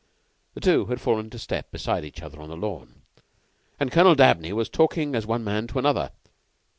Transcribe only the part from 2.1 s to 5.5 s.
other on the lawn, and Colonel Dabney was talking as one